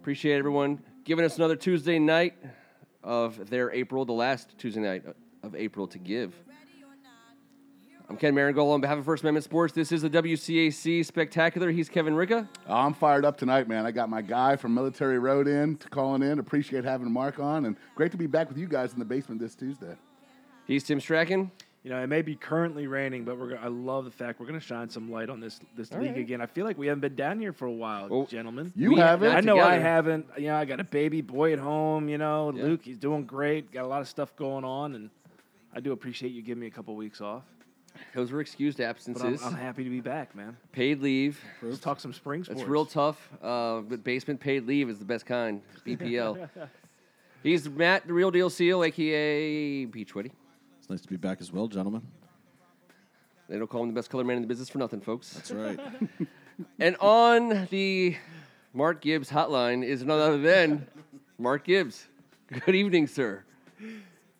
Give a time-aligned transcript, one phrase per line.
[0.00, 2.32] Appreciate everyone giving us another Tuesday night
[3.04, 5.04] of their April, the last Tuesday night
[5.42, 6.34] of April to give.
[8.08, 9.74] I'm Ken Marangolo on behalf of First Amendment Sports.
[9.74, 11.70] This is the WCAC Spectacular.
[11.70, 12.48] He's Kevin Ricka.
[12.66, 13.84] Oh, I'm fired up tonight, man.
[13.84, 16.38] I got my guy from Military Road in to calling in.
[16.38, 19.38] Appreciate having Mark on, and great to be back with you guys in the basement
[19.38, 19.96] this Tuesday.
[20.66, 21.50] He's Tim Strachan.
[21.82, 23.50] You know, it may be currently raining, but we're.
[23.50, 26.10] Gonna, I love the fact we're going to shine some light on this this league
[26.10, 26.18] right.
[26.18, 26.40] again.
[26.42, 28.70] I feel like we haven't been down here for a while, Well, gentlemen.
[28.76, 29.34] You We- haven't?
[29.34, 30.26] I know I haven't.
[30.36, 32.10] You know, I got a baby boy at home.
[32.10, 32.64] You know, Yeah.
[32.64, 33.72] Luke, he's doing great.
[33.72, 35.08] Got a lot of stuff going on, and
[35.74, 37.44] I do appreciate you giving me a couple weeks off.
[38.14, 39.42] Those were excused But I'm, absences.
[39.42, 40.56] I'm happy to be back, man.
[40.72, 41.42] paid leave.
[41.62, 42.60] Let's talk some spring sports.
[42.60, 43.28] It's real tough.
[43.42, 45.62] Uh, but basement paid leave is the best kind.
[45.86, 46.48] BPL.
[47.42, 50.30] He's Matt, the real deal seal, aka Beachwoody.
[50.90, 52.02] It's nice to be back as well, gentlemen.
[53.48, 55.32] They don't call him the best color man in the business for nothing, folks.
[55.34, 55.78] That's right.
[56.80, 58.16] And on the
[58.74, 60.86] Mark Gibbs hotline is none other than
[61.38, 62.08] Mark Gibbs.
[62.66, 63.44] Good evening, sir.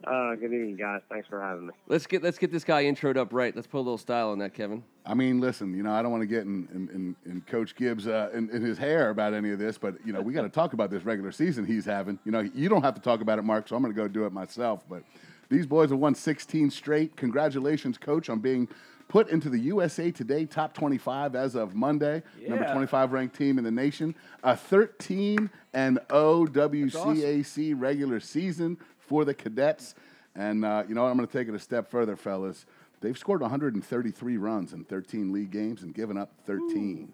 [0.04, 1.00] Uh, good evening, guys.
[1.08, 1.72] Thanks for having me.
[1.86, 3.54] Let's get let's get this guy introed up right.
[3.54, 4.82] Let's put a little style on that, Kevin.
[5.06, 7.74] I mean, listen, you know, I don't want to get in, in, in, in Coach
[7.74, 10.42] Gibbs uh, in, in his hair about any of this, but you know, we got
[10.42, 12.18] to talk about this regular season he's having.
[12.24, 14.08] You know, you don't have to talk about it, Mark, so I'm going to go
[14.08, 14.84] do it myself.
[14.90, 15.04] But
[15.50, 17.16] these boys have won 16 straight.
[17.16, 18.68] Congratulations, Coach, on being
[19.08, 22.22] put into the USA Today top 25 as of Monday.
[22.48, 24.14] Number 25 ranked team in the nation.
[24.44, 29.96] A 13 and 0 WCAC regular season for the cadets.
[30.36, 31.10] And uh, you know what?
[31.10, 32.64] I'm going to take it a step further, fellas.
[33.00, 37.12] They've scored 133 runs in 13 league games and given up 13.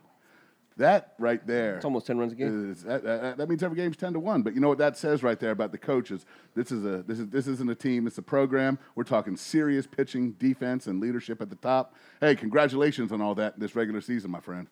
[0.78, 1.76] That right there.
[1.76, 2.70] It's almost ten runs a game.
[2.70, 4.42] is- that, that- that means every game's 10 to 1.
[4.42, 6.26] But you know what that says right there about the coaches?
[6.54, 8.78] This is a this is this isn't a team, it's a program.
[8.94, 11.94] We're talking serious pitching, defense, and leadership at the top.
[12.20, 14.66] Hey, congratulations on all that this regular season, my friend.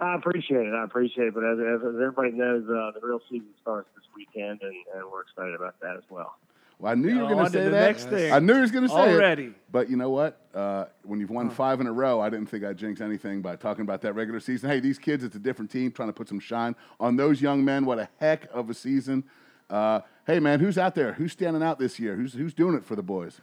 [0.00, 0.74] I appreciate it.
[0.74, 1.34] I appreciate it.
[1.34, 5.04] But as, as, as everybody knows, uh, the real season starts this weekend, and, and
[5.10, 6.36] we're excited about that as well.
[6.78, 7.70] Well, I knew you were going to say that.
[7.70, 8.32] next thing.
[8.32, 9.46] I knew he was going to say Already.
[9.46, 9.52] it.
[9.72, 10.40] But you know what?
[10.54, 13.56] Uh, when you've won five in a row, I didn't think I'd jinx anything by
[13.56, 14.70] talking about that regular season.
[14.70, 17.64] Hey, these kids, it's a different team trying to put some shine on those young
[17.64, 17.84] men.
[17.84, 19.24] What a heck of a season.
[19.68, 21.12] Uh, hey, man, who's out there?
[21.14, 22.14] Who's standing out this year?
[22.14, 23.40] Who's, who's doing it for the boys?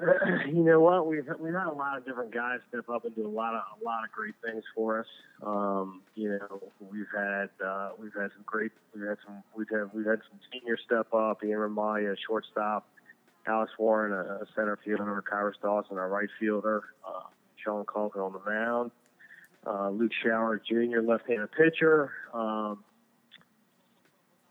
[0.46, 1.06] you know what?
[1.06, 3.62] We've we've had a lot of different guys step up and do a lot of
[3.80, 5.06] a lot of great things for us.
[5.42, 9.90] Um, you know, we've had uh, we've had some great we've had some we've had
[9.92, 11.44] we've had some seniors step up.
[11.44, 12.88] Ian Ramaya, shortstop,
[13.46, 17.24] Alex Warren, a, a center fielder, Kyros Dawson, a right fielder, uh,
[17.62, 18.90] Sean Conklin on the mound,
[19.66, 22.12] uh, Luke Shower Jr., left-handed pitcher.
[22.32, 22.82] Um,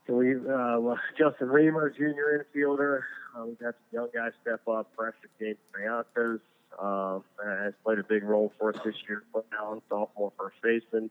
[0.06, 3.00] so we uh, Justin Reamer, junior infielder.
[3.36, 4.90] Uh, we've had some young guys step up.
[4.96, 6.40] Preston James Mayantos
[6.80, 9.22] um, has played a big role for us this year.
[9.58, 11.10] Allen, sophomore first baseman.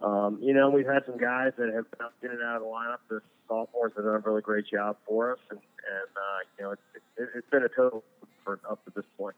[0.00, 2.68] Um, you know, we've had some guys that have bounced in and out of the
[2.68, 2.98] lineup.
[3.08, 6.70] The sophomores have done a really great job for us, and, and uh, you know,
[6.72, 6.82] it's,
[7.16, 8.02] it, it's been a total
[8.44, 9.36] for up to this point.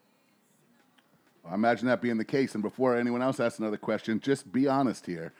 [1.48, 2.54] I imagine that being the case.
[2.54, 5.32] And before anyone else asks another question, just be honest here.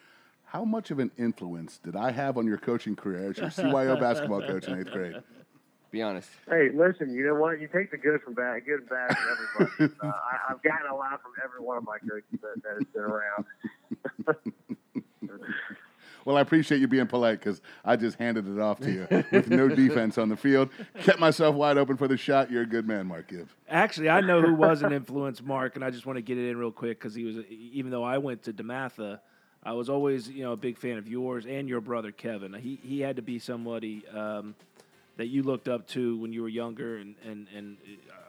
[0.54, 3.98] How much of an influence did I have on your coaching career as your CYO
[4.00, 5.16] basketball coach in eighth grade?
[5.90, 6.30] Be honest.
[6.48, 7.60] Hey, listen, you know what?
[7.60, 9.94] You take the good from bad, good and bad from everybody.
[10.00, 12.86] uh, I, I've gotten a lot from every one of my coaches that, that has
[12.94, 13.44] been around.
[16.24, 19.50] Well, I appreciate you being polite because I just handed it off to you with
[19.50, 20.70] no defense on the field.
[21.00, 22.50] Kept myself wide open for the shot.
[22.50, 23.52] You're a good man, Mark Gibbs.
[23.68, 26.48] Actually, I know who was an influence, Mark, and I just want to get it
[26.48, 27.36] in real quick because he was.
[27.50, 29.20] Even though I went to DeMatha,
[29.64, 32.52] I was always, you know, a big fan of yours and your brother Kevin.
[32.54, 34.54] He he had to be somebody um,
[35.16, 37.76] that you looked up to when you were younger, and, and and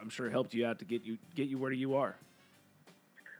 [0.00, 2.16] I'm sure helped you out to get you get you where you are.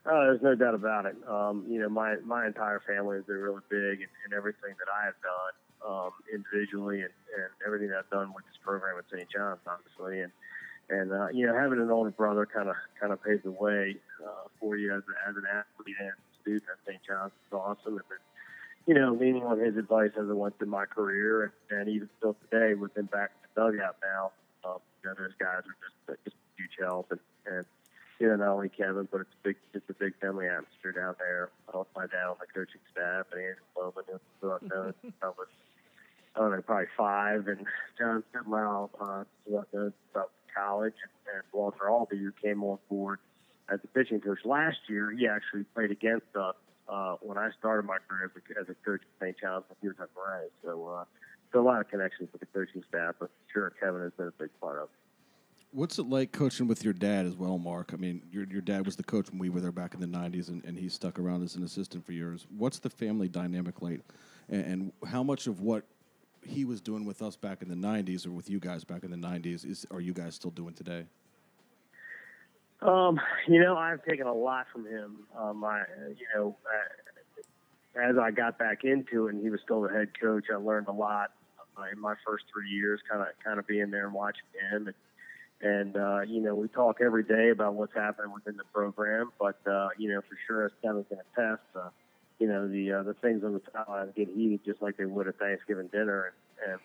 [0.08, 1.16] Oh, there's no doubt about it.
[1.26, 4.88] Um, you know, my my entire family has been really big in, in everything that
[4.94, 5.54] I have done
[5.88, 9.28] um, individually and, and everything that I've done with this program at St.
[9.30, 10.20] John's, obviously.
[10.20, 10.32] And
[10.88, 13.96] and uh, you know, having an older brother kind of kind of paved the way
[14.24, 16.12] uh, for you as, a, as an athlete and
[16.46, 17.02] student at St.
[17.02, 17.98] John's is awesome.
[17.98, 18.22] And then,
[18.86, 22.08] you know, leaning on his advice as I went through my career, and, and even
[22.18, 24.30] still today, with him back in the dugout now,
[24.64, 27.20] um, you know, those guys are just just huge help and.
[27.46, 27.66] and
[28.18, 31.16] you know, not only Kevin, but it's a big, it's a big family atmosphere down
[31.18, 31.50] there.
[31.74, 34.04] With my dad on the coaching staff, and Andrew Loman,
[34.40, 35.48] who I've known I was,
[36.34, 37.66] I don't know, probably five, and
[37.98, 42.16] John Sidlow, uh, who I've known since I was in college, and, and Walter Albee,
[42.16, 43.18] who came on board
[43.68, 45.10] as a pitching coach last year.
[45.10, 46.54] He actually played against us
[46.88, 49.36] uh, when I started my career as a, as a coach at St.
[49.40, 50.50] John's when he was at Moraine.
[50.62, 51.04] So, uh,
[51.52, 54.32] so a lot of connections with the coaching staff, but sure, Kevin has been a
[54.32, 54.88] big part of.
[55.72, 57.90] What's it like coaching with your dad as well, Mark?
[57.92, 60.06] I mean, your your dad was the coach when we were there back in the
[60.06, 62.46] '90s, and, and he stuck around as an assistant for years.
[62.56, 64.00] What's the family dynamic like,
[64.48, 65.84] and, and how much of what
[66.42, 69.10] he was doing with us back in the '90s or with you guys back in
[69.10, 71.04] the '90s is are you guys still doing today?
[72.82, 75.18] Um, you know, I've taken a lot from him.
[75.36, 79.82] Um, I, you know, uh, as I got back into it, and he was still
[79.82, 81.32] the head coach, I learned a lot
[81.78, 84.88] uh, in my first three years, kind of, kind of being there and watching him.
[84.88, 84.94] And,
[85.62, 89.32] and uh, you know, we talk every day about what's happening within the program.
[89.40, 91.88] But uh, you know, for sure, as Kevin's going to test, uh,
[92.38, 95.28] you know, the uh, the things on the sideline get heated just like they would
[95.28, 96.32] at Thanksgiving dinner,
[96.66, 96.80] and, and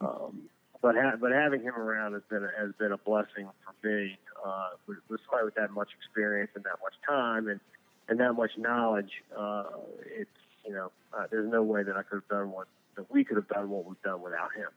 [0.00, 0.42] uh, um,
[0.82, 4.16] but ha- but having him around has been a, has been a blessing for me.
[4.44, 7.60] Uh, with, somebody with that much experience and that much time and
[8.08, 9.64] and that much knowledge, uh,
[10.06, 10.30] it's
[10.66, 12.66] you know, uh, there's no way that I could have done what
[12.96, 14.68] that we could have done what we've done without him.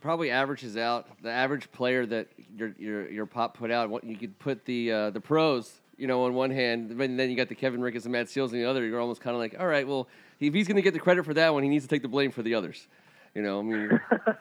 [0.00, 3.90] Probably averages out the average player that your your your pop put out.
[3.90, 7.30] What you could put the uh, the pros, you know, on one hand, and then
[7.30, 8.86] you got the Kevin Ricketts and Matt Seals on the other.
[8.86, 10.08] You're almost kind of like, all right, well,
[10.40, 12.08] if he's going to get the credit for that one, he needs to take the
[12.08, 12.86] blame for the others.
[13.34, 14.00] You know, I mean,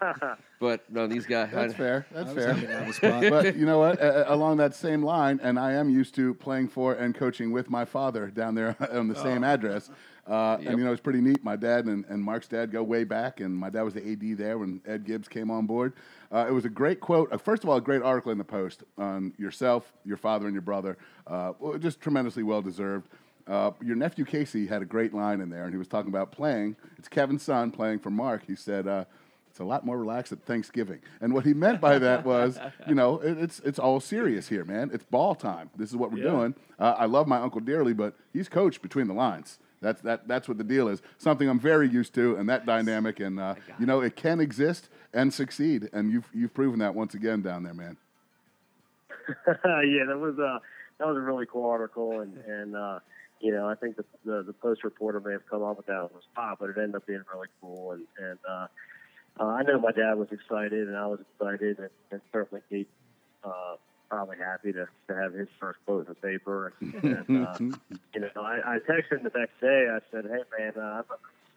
[0.59, 1.49] but no, these guys.
[1.53, 2.05] That's fair.
[2.11, 2.53] That's I fair.
[2.53, 3.23] having on the spot.
[3.29, 4.01] but you know what?
[4.01, 7.69] Uh, along that same line, and I am used to playing for and coaching with
[7.69, 9.89] my father down there on the same address.
[9.89, 10.69] Uh, Yep.
[10.69, 11.43] And you know, it's pretty neat.
[11.43, 14.37] My dad and, and Mark's dad go way back, and my dad was the AD
[14.37, 15.93] there when Ed Gibbs came on board.
[16.31, 17.31] Uh, it was a great quote.
[17.33, 20.53] Uh, first of all, a great article in the Post on yourself, your father, and
[20.53, 20.97] your brother.
[21.25, 23.07] Uh, just tremendously well deserved.
[23.51, 26.31] Uh, your nephew Casey had a great line in there, and he was talking about
[26.31, 26.77] playing.
[26.97, 28.43] It's Kevin's son playing for Mark.
[28.47, 29.03] He said, uh,
[29.49, 32.57] "It's a lot more relaxed at Thanksgiving." And what he meant by that was,
[32.87, 34.89] you know, it, it's it's all serious here, man.
[34.93, 35.69] It's ball time.
[35.75, 36.31] This is what we're Yeah.
[36.31, 36.55] doing.
[36.79, 39.59] Uh, I love my uncle dearly, but he's coached between the lines.
[39.81, 40.29] That's that.
[40.29, 41.01] That's what the deal is.
[41.17, 44.87] Something I'm very used to, and that dynamic, and uh, you know, it can exist
[45.13, 47.97] and succeed, and you've you've proven that once again down there, man.
[49.65, 50.59] yeah, that was uh
[50.99, 52.99] that was a really cool article, and and uh,
[53.41, 55.97] you know I think the, the the post reporter may have come up with that
[55.97, 58.67] on the spot, but it ended up being really cool, and and uh,
[59.39, 62.85] uh, I know my dad was excited, and I was excited, and, and certainly he
[63.43, 63.75] uh,
[64.09, 67.57] probably happy to, to have his first quote in the paper, and, and uh,
[68.13, 69.87] you know I, I texted him the next day.
[69.89, 71.03] I said, hey man, uh, I'm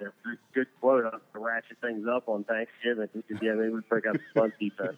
[0.01, 3.09] a- a good, good quote on to ratchet things up on Thanksgiving.
[3.13, 4.97] He said, yeah, maybe we break out the fun defense.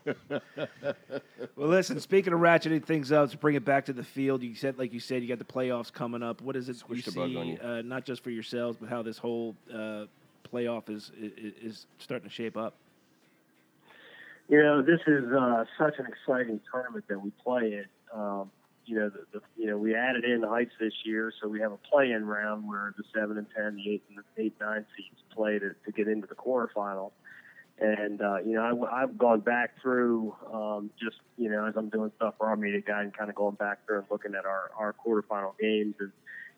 [1.56, 2.00] Well, listen.
[2.00, 4.92] Speaking of ratcheting things up, to bring it back to the field, you said, like
[4.92, 6.40] you said, you got the playoffs coming up.
[6.40, 7.58] What is it Squish you the bug on see, you.
[7.62, 10.04] uh, not just for yourselves, but how this whole uh,
[10.52, 12.74] playoff is, is is starting to shape up?
[14.48, 17.84] You know, this is uh, such an exciting tournament that we play in.
[18.14, 18.50] Um,
[18.86, 21.60] you know, the, the you know we added in the heights this year, so we
[21.60, 25.22] have a play-in round where the seven and ten, the eight and eight nine seeds
[25.34, 27.12] play to, to get into the quarterfinals.
[27.78, 31.90] And uh, you know, I, I've gone back through um, just you know as I'm
[31.90, 34.46] doing stuff for our media guide and kind of going back through and looking at
[34.46, 36.12] our our quarterfinal games and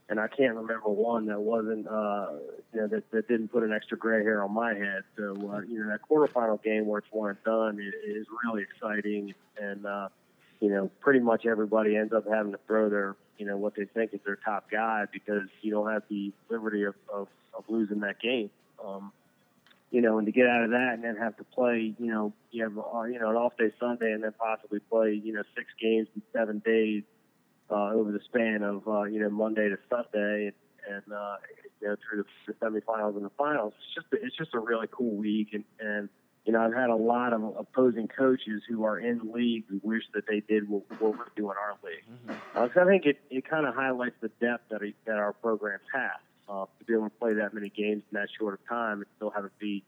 [0.09, 2.29] and I can't remember one that wasn't, uh,
[2.73, 5.03] you know, that, that didn't put an extra gray hair on my head.
[5.17, 8.63] So, uh, you know, that quarterfinal game where it's one and done is, is really
[8.63, 9.35] exciting.
[9.61, 10.09] And, uh,
[10.60, 13.84] you know, pretty much everybody ends up having to throw their, you know, what they
[13.84, 18.00] think is their top guy because you don't have the liberty of, of, of losing
[18.00, 18.50] that game.
[18.84, 19.12] Um,
[19.90, 22.32] you know, and to get out of that and then have to play, you know,
[22.50, 25.43] you have, uh, you know, an off day Sunday and then possibly play, you know,
[25.56, 27.05] six games in seven days
[27.70, 31.37] uh, over the span of uh, you know Monday to Sunday and, and uh,
[31.81, 33.74] you know through the, the semifinals and the finals.
[33.79, 36.08] It's just it's just a really cool week, and and
[36.48, 40.05] you know I've had a lot of opposing coaches who are in leagues who wish
[40.14, 42.38] that they did what, what we're doing in our league.
[42.56, 45.34] Uh, so I think it, it kind of highlights the depth that, it, that our
[45.34, 48.67] programs have uh, to be able to play that many games in that short of
[48.67, 49.84] time and still have it be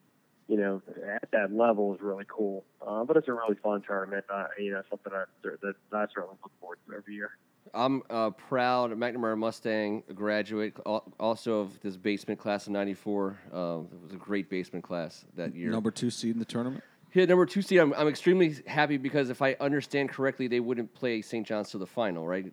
[0.49, 0.83] you know,
[1.15, 2.65] at that level is really cool.
[2.85, 4.25] Uh, but it's a really fun tournament.
[4.29, 7.31] Uh, you know, something I, that I certainly look forward to every year.
[7.75, 13.39] I'm uh, proud McNamara Mustang graduate, al- also of this basement class of '94.
[13.53, 13.57] Uh,
[13.93, 15.71] it was a great basement class that year.
[15.71, 16.83] Number two seed in the tournament.
[17.15, 17.79] Yeah, number two seed.
[17.81, 21.47] I'm, I'm extremely happy because if I understand correctly, they wouldn't play St.
[21.47, 22.45] John's to the final, right?
[22.45, 22.53] Does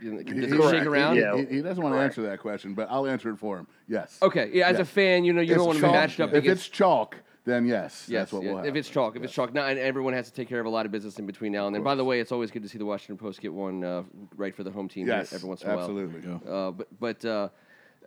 [0.00, 1.16] He- it he- shake around?
[1.16, 1.36] Yeah.
[1.36, 3.66] He, he doesn't want to answer that question, but I'll answer it for him.
[3.88, 4.18] Yes.
[4.22, 4.68] Okay, yeah.
[4.68, 4.82] As Yeah.
[4.82, 6.66] a fan, you know, you It's don't want to be chalk- matched up If against.
[6.66, 8.66] it's chalk, then yes, Yes, that's what yeah, have.
[8.66, 9.52] if it's chalk, if it's chalk.
[9.52, 11.66] Now, and everyone has to take care of a lot of business in between now
[11.66, 11.82] and then.
[11.82, 14.02] By the way, it's always good to see the Washington Post get one uh,
[14.36, 15.80] right for the home team Yes, every once in a while.
[15.84, 16.20] absolutely.
[16.22, 17.24] You Uh, but but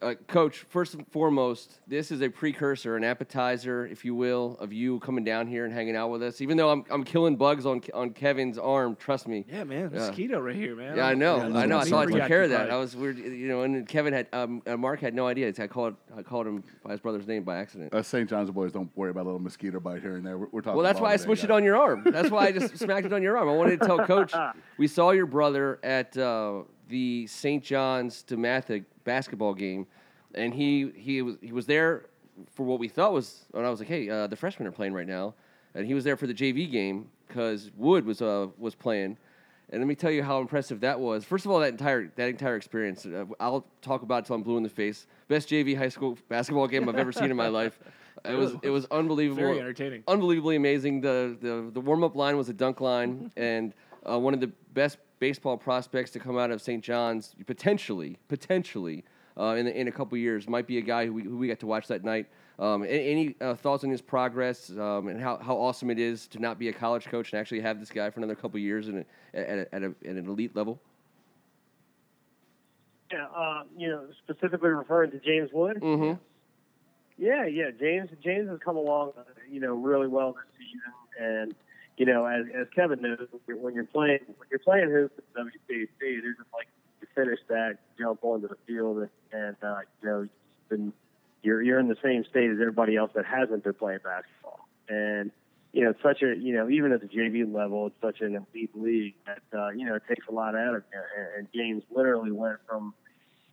[0.05, 4.55] uh, Uh, Coach, first and foremost, this is a precursor, an appetizer, if you will,
[4.59, 6.41] of you coming down here and hanging out with us.
[6.41, 9.45] Even though I'm, I'm killing bugs on on Kevin's arm, trust me.
[9.51, 9.99] Yeah, man, Yeah.
[10.07, 10.95] mosquito right here, man.
[10.97, 11.37] Yeah, I know.
[11.37, 11.79] Yeah, I know.
[11.79, 12.69] I me thought I took care of that.
[12.69, 13.63] I was weird, you know.
[13.63, 15.51] And Kevin had, um, uh, Mark had no idea.
[15.57, 17.93] I called, I called him by his brother's name by accident.
[17.93, 18.29] Us St.
[18.29, 20.37] John's boys don't worry about a little mosquito bite here and there.
[20.37, 20.77] We're, we're talking.
[20.77, 22.03] Well, that's why I today, smushed it on your arm.
[22.05, 23.49] That's why I just smacked it on your arm.
[23.49, 24.33] I wanted to tell Coach,
[24.77, 27.63] we saw your brother at uh, the St.
[27.63, 29.87] John's DeMatha basketball game,
[30.33, 32.07] and he he was he was there
[32.51, 33.45] for what we thought was.
[33.53, 35.33] And I was like, hey, uh, the freshmen are playing right now,
[35.73, 39.17] and he was there for the JV game because Wood was uh, was playing.
[39.71, 41.25] And let me tell you how impressive that was.
[41.25, 43.05] First of all, that entire that entire experience.
[43.05, 45.07] Uh, I'll talk about it till I'm blue in the face.
[45.27, 47.79] Best JV high school basketball game I've ever seen in my life.
[48.23, 50.03] It was it was unbelievable Very entertaining.
[50.07, 51.01] unbelievably amazing.
[51.01, 53.73] The the, the warm up line was a dunk line, and
[54.09, 56.83] uh, one of the best baseball prospects to come out of St.
[56.83, 59.03] John's potentially potentially
[59.37, 61.47] uh, in the, in a couple years might be a guy who we, who we
[61.47, 62.27] got to watch that night.
[62.57, 66.39] Um, any uh, thoughts on his progress um, and how, how awesome it is to
[66.39, 68.99] not be a college coach and actually have this guy for another couple years in
[68.99, 70.79] a, at, a, at, a, at an elite level?
[73.11, 75.81] Yeah, uh, you know, specifically referring to James Wood.
[75.81, 76.19] Mm-hmm.
[77.17, 77.71] Yeah, yeah.
[77.77, 81.55] James James has come along, uh, you know, really well this season, and
[81.97, 85.87] you know, as, as Kevin knows, when you're, playing when you're playing hoops at WCAC,
[86.01, 86.67] it isn't like
[87.01, 90.27] you finish that, jump onto the field, and, uh, you know,
[90.69, 90.93] been
[91.43, 95.31] you're you're in the same state as everybody else that hasn't been playing basketball, and
[95.73, 98.35] you know, it's such a you know, even at the JV level, it's such an
[98.35, 100.99] elite league that uh, you know it takes a lot out of you.
[101.17, 102.93] And, and James literally went from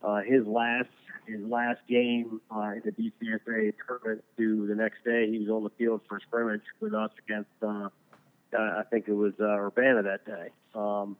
[0.01, 0.89] uh, his last
[1.27, 5.63] his last game uh, in the DCSA tournament to the next day he was on
[5.63, 7.89] the field for scrimmage with us against uh,
[8.53, 10.49] uh, I think it was uh, Urbana that day.
[10.75, 11.17] Um,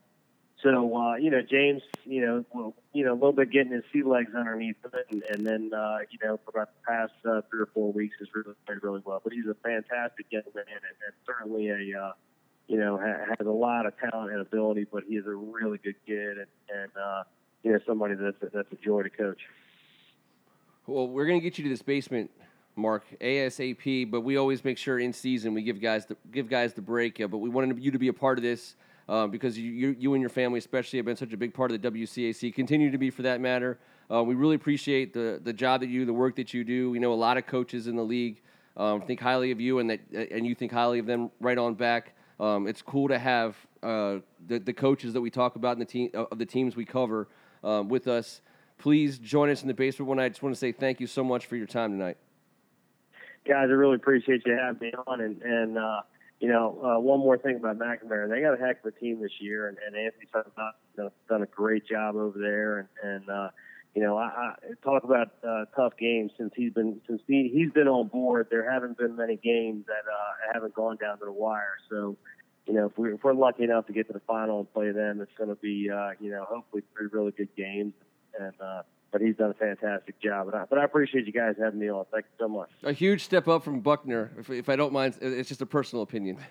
[0.62, 3.82] so uh, you know James, you know, well, you know a little bit getting his
[3.92, 7.42] sea legs underneath him, and, and then uh, you know for about the past uh,
[7.50, 9.20] three or four weeks has really played really well.
[9.22, 12.12] But he's a fantastic young man, and, and certainly a uh,
[12.66, 14.86] you know ha- has a lot of talent and ability.
[14.90, 17.24] But he is a really good kid, and, and uh,
[17.62, 19.40] you know somebody that's a, that's a joy to coach.
[20.86, 22.30] Well, we're gonna get you to this basement,
[22.76, 24.10] Mark, ASAP.
[24.10, 27.20] But we always make sure in season we give guys the give guys the break.
[27.20, 28.76] Uh, but we wanted you to be a part of this
[29.08, 31.80] uh, because you, you and your family especially have been such a big part of
[31.80, 32.54] the WCAC.
[32.54, 33.78] Continue to be for that matter.
[34.10, 36.90] Uh, we really appreciate the the job that you, the work that you do.
[36.90, 38.42] We know a lot of coaches in the league
[38.76, 41.74] um, think highly of you, and that and you think highly of them right on
[41.74, 42.14] back.
[42.40, 44.16] Um, it's cool to have uh,
[44.46, 47.28] the the coaches that we talk about in the team of the teams we cover
[47.62, 48.42] with us.
[48.76, 50.18] Please join us in the basement one.
[50.18, 52.18] I just want to say thank you so much for your time tonight.
[53.46, 55.20] Guys, I really appreciate you having me on.
[55.20, 56.00] And, and uh,
[56.40, 59.20] you know, uh, one more thing about McNamara, they got a heck of a team
[59.20, 60.52] this year, and, and Anthony Sutton
[60.96, 62.78] done, done a great job over there.
[62.78, 63.48] And, and uh,
[63.94, 67.70] you know, I, I talk about uh, tough games since he's been since he, he's
[67.70, 68.48] been on board.
[68.50, 71.76] There haven't been many games that uh, haven't gone down to the wire.
[71.90, 72.16] So.
[72.66, 74.90] You know, if, we, if we're lucky enough to get to the final and play
[74.90, 77.92] them, it's going to be, uh, you know, hopefully three really good games.
[78.40, 78.84] And uh,
[79.14, 80.46] but he's done a fantastic job.
[80.50, 82.04] But I, but I appreciate you guys having me on.
[82.10, 82.68] Thank you so much.
[82.82, 85.14] A huge step up from Buckner, if, if I don't mind.
[85.20, 86.38] It's just a personal opinion.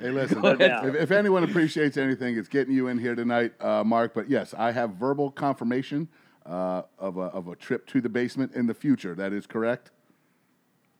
[0.00, 0.42] Hey, listen.
[0.42, 4.14] If, if anyone appreciates anything, it's getting you in here tonight, uh, Mark.
[4.14, 6.08] But yes, I have verbal confirmation
[6.46, 9.14] uh, of a of a trip to the basement in the future.
[9.14, 9.90] That is correct.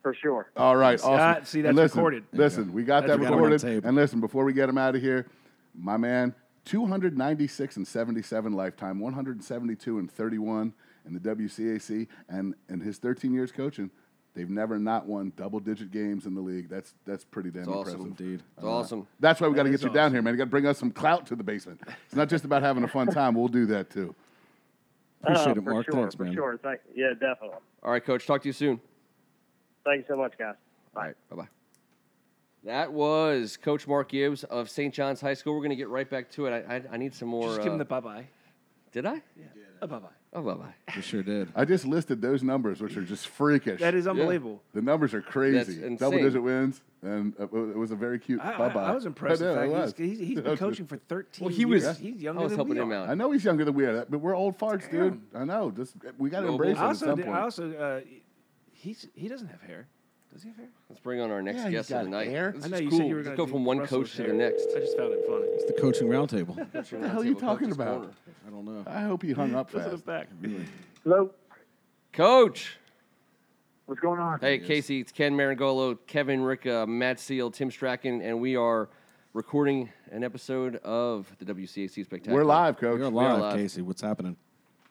[0.02, 0.50] For sure.
[0.54, 1.12] All right, awesome.
[1.14, 2.24] Ah, see, And that's listen, recorded.
[2.32, 3.20] Listen, we got That's that recorded.
[3.20, 3.76] We got it on recorded.
[3.82, 3.84] tape.
[3.86, 5.28] And listen, before we get him out of here,
[5.74, 10.72] my man, 296 and 77 lifetime, 172 and 31
[11.06, 13.90] in the WCAC, and in his 13 years coaching,
[14.34, 16.68] they've never not won double digit games in the league.
[16.68, 18.00] That's that's pretty damn It's awesome.
[18.00, 18.20] impressive.
[18.26, 18.42] Indeed.
[18.56, 19.06] It's awesome.
[19.18, 20.34] That's why we got to get you down here, man.
[20.34, 21.80] You got to bring us some clout to the basement.
[22.06, 23.34] It's not just about having a fun time.
[23.34, 24.14] We'll do that too.
[25.22, 25.84] Appreciate Uh, it, Mark.
[25.86, 26.34] Sure, Thanks, for man.
[26.34, 26.58] sure.
[26.62, 27.56] Thank, yeah, definitely.
[27.82, 28.26] All right, Coach.
[28.26, 28.80] Talk to you soon.
[29.84, 30.54] Thank you so much, guys.
[30.94, 31.14] All right.
[31.30, 31.48] Bye bye.
[32.64, 34.92] That was Coach Mark Gibbs of St.
[34.92, 35.54] John's High School.
[35.54, 36.64] We're going to get right back to it.
[36.68, 37.44] I, I, I need some more.
[37.48, 38.26] Just give him uh, the bye bye.
[38.92, 39.22] did I?
[39.80, 40.08] A bye bye.
[40.32, 40.74] Oh, bye bye.
[40.94, 41.48] You sure did.
[41.56, 43.80] I just listed those numbers, which are just freakish.
[43.80, 44.62] That is unbelievable.
[44.74, 45.82] The numbers are crazy.
[45.82, 45.96] insane.
[45.96, 48.84] Double digit wins, and uh, it was a very cute I, bye I, bye.
[48.84, 49.40] I was impressed.
[49.42, 49.90] I know, with it the was.
[49.90, 51.98] fact he's, he's, he's been coaching for 13 Well, he was- years.
[51.98, 52.94] He's younger I was than helping we him are.
[52.96, 53.08] out.
[53.08, 55.20] I know he's younger than we are, but we're old farts, dude.
[55.34, 55.70] I know.
[55.70, 56.62] Just we got to Noble.
[56.62, 57.38] embrace it I at also, some did, point.
[57.38, 58.00] I also uh,
[58.72, 59.88] he's he doesn't have hair.
[60.32, 60.68] Does he have hair?
[60.88, 62.28] Let's bring on our next Yeah, he's guest of got the night.
[62.28, 62.52] hair.
[62.54, 62.98] This I know is you cool.
[62.98, 64.34] said you were Let's going go to from one Russell's coach to the hair.
[64.36, 64.66] next.
[64.76, 65.44] I just found it funny.
[65.46, 66.56] It's the coaching roundtable.
[66.56, 68.12] what the hell are you talking about?
[68.46, 68.84] I don't know.
[68.86, 70.04] I hope he hung up Look at fast.
[70.04, 70.28] the back.
[71.04, 71.30] Hello.
[72.12, 72.76] Coach.
[73.86, 74.38] What's going on?
[74.40, 78.88] Hey, Casey, it's Ken Marangolo, Kevin Rick, uh, Matt Seal, Tim Strachan, and we are
[79.32, 82.36] recording an episode of the WCAC Spectacular.
[82.38, 83.00] We're live, coach.
[83.00, 83.56] You're We are live.
[83.56, 83.82] Casey.
[83.82, 84.36] What's happening?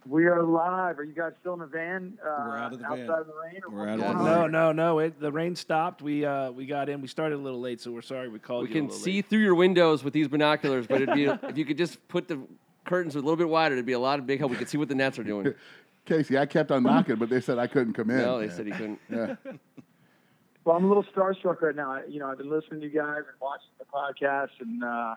[0.06, 0.98] We are live.
[0.98, 2.18] Are you guys still in the van?
[2.24, 3.20] Uh, We're out of the outside van.
[3.20, 3.62] of the rain?
[3.68, 4.16] or We're out of the on?
[4.18, 4.26] van.
[4.26, 5.00] No, no, no.
[5.00, 6.02] It, the rain stopped.
[6.02, 7.02] We uh, we got in.
[7.02, 8.76] We started a little late, so we're sorry we called We you.
[8.76, 9.26] a can little see late.
[9.30, 12.40] through your windows with these binoculars, but it'd be if you could just put the
[12.86, 14.52] curtains a little bit wider, it'd be a lot of big help.
[14.52, 15.54] We could see what the Nets are doing.
[16.06, 18.18] Casey, I kept on knocking, but they said I couldn't come in.
[18.18, 18.52] No, they Yeah.
[18.54, 19.00] said he couldn't.
[19.12, 19.36] Yeah.
[20.66, 22.00] Well, I'm a little starstruck right now.
[22.08, 25.14] You know, I've been listening to you guys and watching the podcast, and uh,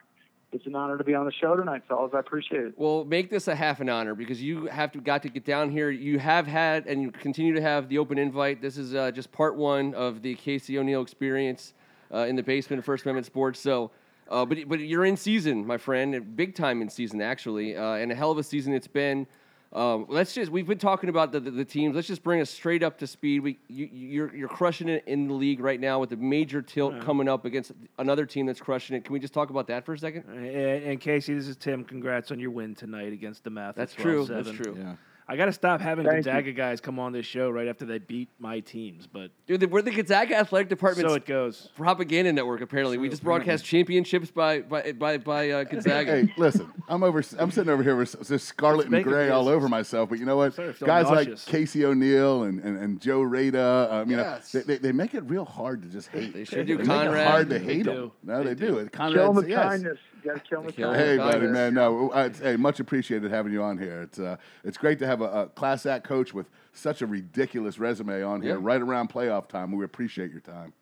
[0.52, 2.12] it's an honor to be on the show tonight, fellas.
[2.14, 2.74] I appreciate it.
[2.76, 5.70] Well, make this a half an honor because you have to got to get down
[5.70, 5.90] here.
[5.90, 8.60] You have had and you continue to have the open invite.
[8.60, 11.72] This is uh, just part one of the Casey O'Neill experience
[12.12, 13.60] uh, in the basement of First Amendment Sports.
[13.60, 13.90] So,
[14.28, 18.12] uh, but but you're in season, my friend, big time in season actually, uh, and
[18.12, 19.26] a hell of a season it's been.
[19.72, 21.94] Um, let's just we've been talking about the, the, the teams.
[21.94, 23.40] Let's just bring us straight up to speed.
[23.40, 27.00] We you, you're you're crushing it in the league right now with the major tilt
[27.00, 29.04] coming up against another team that's crushing it.
[29.04, 30.24] Can we just talk about that for a second?
[30.28, 31.84] And, and Casey, this is Tim.
[31.84, 33.74] Congrats on your win tonight against DeMatha.
[33.74, 34.26] That's true.
[34.26, 34.76] That's true.
[34.78, 34.94] Yeah.
[35.32, 37.96] I got to stop having Thank Gonzaga guys come on this show right after they
[37.98, 41.08] beat my teams, but Dude, we're the Gonzaga Athletic department.
[41.08, 41.70] so it goes.
[41.74, 42.60] propaganda network.
[42.60, 46.12] Apparently, we just broadcast championships by by by, by uh, Gonzaga.
[46.26, 47.24] Hey, listen, I'm over.
[47.38, 50.10] I'm sitting over here with s- this scarlet and gray all over myself.
[50.10, 50.52] But you know what?
[50.52, 51.46] Sorry, Guys nauseous.
[51.46, 54.52] like Casey O'Neill and, and, and Joe Rada, um, you Yes.
[54.52, 56.34] know, they, they, they make it real hard to just hate.
[56.34, 56.76] They sure do.
[56.76, 57.26] They make it Conrad.
[57.26, 57.90] hard to They hate do.
[57.94, 58.12] them.
[58.22, 58.66] No, they, They do.
[58.72, 58.78] do.
[58.80, 58.92] It.
[58.92, 59.64] Kill them Conrad, with yes.
[59.66, 59.98] kindness.
[60.24, 61.26] You got to kill them with kill 'em kindness.
[61.26, 61.74] Hey, buddy, man.
[61.74, 64.02] No, it's, hey, much appreciated having you on here.
[64.02, 67.78] It's uh, it's great to have a, a class act coach with such a ridiculous
[67.78, 68.60] resume on here Yeah.
[68.62, 69.72] right around playoff time.
[69.72, 70.72] We appreciate your time.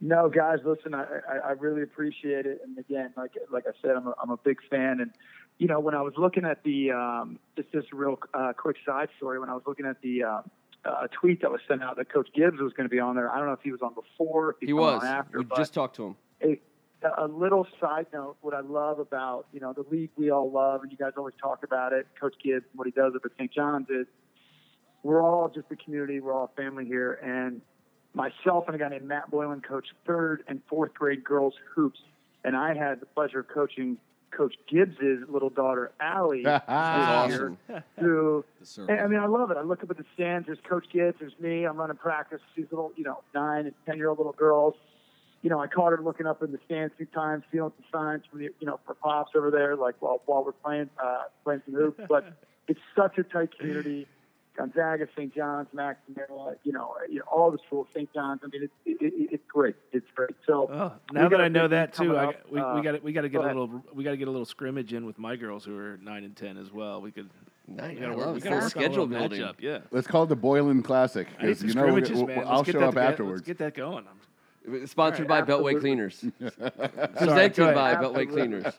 [0.00, 2.60] No, guys, listen, I, I, I really appreciate it.
[2.64, 5.00] And again, like like I said, I'm a, I'm a big fan.
[5.00, 5.10] And
[5.58, 8.76] you know, when I was looking at the um, just just a real uh, quick
[8.84, 10.42] side story, when I was looking at the uh,
[10.84, 13.30] uh, tweet that was sent out that Coach Gibbs was going to be on there.
[13.30, 15.02] I don't know if he was on before, if He come was.
[15.02, 16.16] on after, we but just talked to him.
[16.42, 16.60] a,
[17.18, 20.82] a little side note, what I love about, you know, the league we all love,
[20.82, 23.52] and you guys always talk about it, Coach Gibbs, what he does up at St.
[23.52, 24.06] John's is
[25.02, 27.60] we're all just a community, we're all a family here, and
[28.14, 32.00] myself and a guy named Matt Boylan coach third and fourth grade girls hoops,
[32.44, 33.98] and I had the pleasure of coaching
[34.36, 37.58] Coach Gibbs's little daughter, Allie, That's this awesome.
[37.68, 38.94] year through The circle.
[38.94, 39.56] and, I mean, I love it.
[39.56, 40.46] I look up at the stands.
[40.46, 41.16] There's Coach Gibbs.
[41.20, 41.64] There's me.
[41.64, 42.40] I'm running practice.
[42.56, 44.74] These little, you know, nine and ten year old little girls.
[45.42, 47.84] You know, I caught her looking up in the stands a few times, feeling some
[48.00, 51.24] signs from the, you know, for pops over there, like while while we're playing uh,
[51.44, 52.00] playing some hoops.
[52.08, 52.32] But
[52.68, 54.06] it's such a tight community.
[54.56, 55.34] Gonzaga, St.
[55.34, 58.10] John's, Maximilla, you know, you know, all the schools, St.
[58.14, 58.40] John's.
[58.42, 59.76] I mean, it's it, it, it's great.
[59.92, 60.30] It's great.
[60.46, 63.20] So Oh, now that I know that too, I, we Uh, we got we got
[63.20, 63.56] to get go a ahead.
[63.56, 66.24] little we got to get a little scrimmage in with my girls who are nine
[66.24, 67.02] and ten as well.
[67.02, 67.28] We could.
[67.68, 67.96] Nice.
[67.98, 68.44] We I gotta work, we it.
[68.44, 69.40] gotta work a schedule little building.
[69.42, 69.78] matchup, Yeah.
[69.90, 71.26] Let's call it the Boylan Classic.
[71.38, 72.26] I need 'cause some you know, we'll scrimmages, man.
[72.26, 73.10] we'll- Let's I'll get show that up together.
[73.10, 73.40] afterwards.
[73.40, 74.06] Let's get that going.
[74.06, 74.16] I'm-
[74.86, 75.80] Sponsored All right, by Beltway.
[75.80, 76.24] Cleaners.
[76.38, 78.04] Presented go by ahead.
[78.04, 78.74] Beltway Cleaners.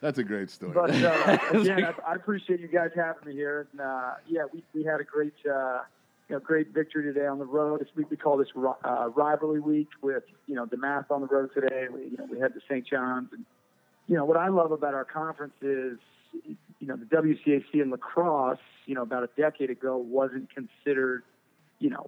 [0.00, 0.72] That's a great story.
[0.72, 3.68] But uh, again, I, I appreciate you guys having me here.
[3.72, 5.82] And uh, yeah, we, we had a great uh,
[6.28, 7.82] you know great victory today on the road.
[7.82, 11.50] It's, we, we call this uh, rivalry week with you know DeMatha on the road
[11.54, 11.86] today.
[11.92, 12.86] We, you know we had the St.
[12.86, 13.44] John's, and
[14.08, 15.98] you know what I love about our conference is
[16.42, 18.58] you know the WCAC in lacrosse.
[18.86, 21.22] You know about a decade ago wasn't considered
[21.86, 22.04] you know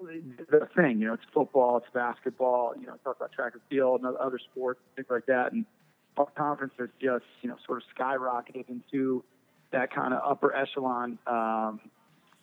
[0.51, 0.99] the thing.
[0.99, 2.75] You know it's football, it's basketball.
[2.79, 5.64] You know talk about track and field and other sports, things like that, and
[6.17, 9.23] our conference has just you know sort of skyrocketed into
[9.71, 11.19] that kind of upper echelon.
[11.29, 11.81] Um,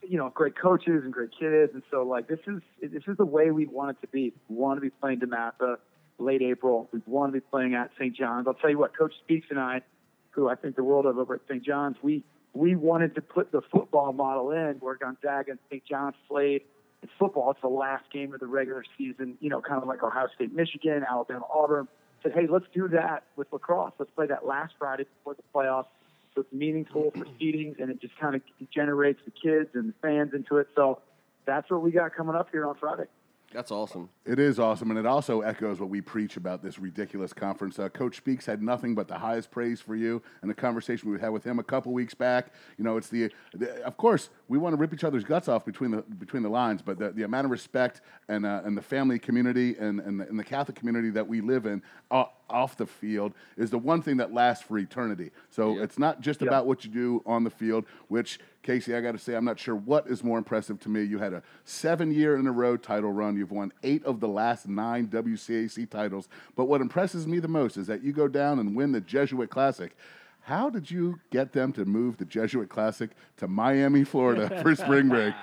[0.01, 3.25] you know, great coaches and great kids, and so like this is this is the
[3.25, 4.31] way we want it to be.
[4.47, 5.75] We want to be playing DeMatha
[6.19, 6.87] late April.
[6.93, 8.15] We want to be playing at St.
[8.15, 8.47] John's.
[8.47, 9.81] I'll tell you what, Coach Speaks and I,
[10.29, 11.65] who I think the world of over at St.
[11.65, 15.83] John's, we we wanted to put the football model in where Gonzaga and St.
[15.85, 16.61] John's played.
[17.05, 17.51] It's football.
[17.51, 19.37] It's the last game of the regular season.
[19.39, 21.87] You know, kind of like Ohio State, Michigan, Alabama, Auburn.
[22.23, 23.93] Said, hey, let's do that with lacrosse.
[23.99, 25.85] Let's play that last Friday before the playoffs.
[26.33, 28.41] So it's meaningful for seedings, and it just kind of
[28.73, 30.67] generates the kids and the fans into it.
[30.73, 30.97] So
[31.45, 33.05] that's what we got coming up here on Friday.
[33.55, 34.09] That's awesome.
[34.25, 37.79] It is awesome, and it also echoes what we preach about this ridiculous conference.
[37.79, 41.19] Uh, Coach Speaks had nothing but the highest praise for you, and the conversation we
[41.19, 42.51] had with him a couple weeks back.
[42.77, 45.65] You know, it's the, the of course we want to rip each other's guts off
[45.65, 48.81] between the between the lines, but the, the amount of respect and uh, and the
[48.81, 51.81] family community and and the, and the Catholic community that we live in
[52.11, 55.31] uh, off the field is the one thing that lasts for eternity.
[55.49, 59.11] So it's not just about what you do on the field, which Casey, I got
[59.11, 61.03] to say, I'm not sure what is more impressive to me.
[61.03, 63.37] You had a seven year in a row title run.
[63.37, 66.27] You've won eight of the last nine WCAC titles.
[66.55, 69.49] But what impresses me the most is that you go down and win the Jesuit
[69.49, 69.95] Classic.
[70.45, 75.09] How did you get them to move the Jesuit Classic to Miami, Florida for spring
[75.09, 75.33] break?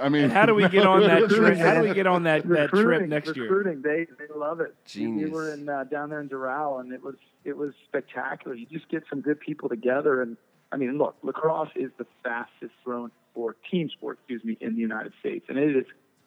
[0.00, 1.58] I mean, And how do we get on that trip?
[1.58, 3.44] How do we get on that, that trip recruiting, next year?
[3.44, 4.74] recruiting, They they love it.
[4.96, 8.56] We- We were in uh, down there in Doral, and it was it was spectacular.
[8.56, 10.38] You just get some good people together, and
[10.72, 14.80] I mean, look, lacrosse is the fastest growing sport, team sport, excuse me, in the
[14.80, 15.84] United States, and it is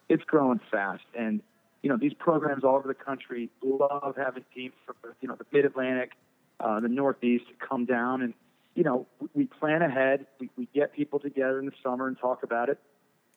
[0.07, 1.01] it's growing fast.
[1.17, 1.41] And
[1.81, 5.45] you know, these programs all over the country love having teams from you know the
[5.51, 6.11] Mid Atlantic,
[6.59, 8.33] uh, the Northeast come down, and
[8.75, 10.25] you know we plan ahead.
[10.39, 12.79] We, we get people together in the summer and talk about it.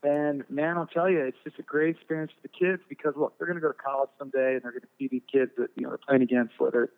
[0.03, 3.39] And man, I'll tell you, it's just a great experience for the kids because look,
[3.39, 5.69] they're going to go to college someday, and they're going to see these kids that
[5.77, 6.91] you know they're playing against, whether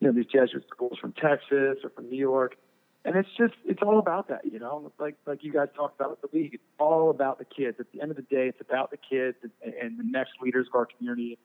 [0.00, 2.56] you know these Jesuit schools from Texas or from New York
[3.04, 4.90] and it's just it's all about that, you know.
[4.98, 7.76] Like like you guys talked about with the league, it's all about the kids.
[7.78, 10.66] At the end of the day, it's about the kids and, and the next leaders
[10.68, 11.38] of our community.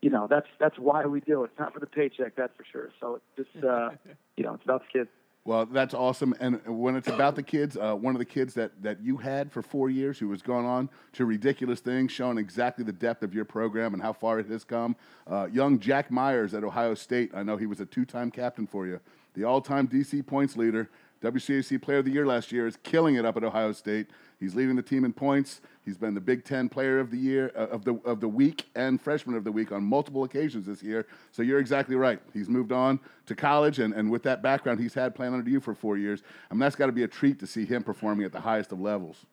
[0.00, 1.50] You know, that's that's why we do it.
[1.50, 2.90] It's not for the paycheck, that's for sure.
[3.00, 3.90] So it's just uh,
[4.36, 5.10] you know, it's about the kids.
[5.44, 6.34] Well, that's awesome.
[6.40, 9.50] And when it's about the kids, uh, one of the kids that, that you had
[9.50, 13.32] for four years who has gone on to ridiculous things, showing exactly the depth of
[13.32, 14.94] your program and how far it has come.
[15.26, 17.30] Uh, young Jack Myers at Ohio State.
[17.32, 19.00] I know he was a two time captain for you
[19.38, 20.90] the all time DC points leader,
[21.22, 24.08] WCAC Player of the Year last year, is killing it up at Ohio State.
[24.38, 25.60] He's leading the team in points.
[25.84, 28.66] He's been the Big Ten Player of the Year uh, of the of the week
[28.76, 31.06] and Freshman of the Week on multiple occasions this year.
[31.32, 32.20] So you're exactly right.
[32.32, 35.60] He's moved on to college, and, and with that background he's had playing under you
[35.60, 38.24] for four years, I mean that's got to be a treat to see him performing
[38.24, 39.26] at the highest of levels.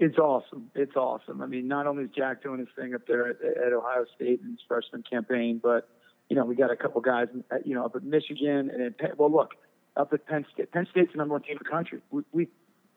[0.00, 0.70] It's awesome.
[0.74, 1.40] It's awesome.
[1.40, 4.40] I mean, not only is Jack doing his thing up there at, at Ohio State
[4.42, 5.88] in his freshman campaign, but
[6.28, 7.28] you know, we got a couple guys,
[7.64, 9.54] you know, up at Michigan and well, look,
[9.96, 10.72] up at Penn State.
[10.72, 12.00] Penn State's the number one team in the country.
[12.10, 12.48] We, we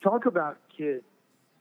[0.04, 1.04] talk about kids.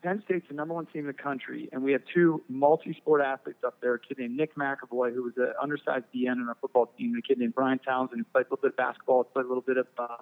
[0.02, 3.58] Penn State's the number one team in the country, and we have two multi-sport athletes
[3.66, 3.94] up there.
[3.94, 7.18] A kid named Nick McAvoy, who was an undersized DN in our football team, and
[7.18, 9.62] a kid named Brian Townsend, who played a little bit of basketball, played a little
[9.62, 10.16] bit of, uh,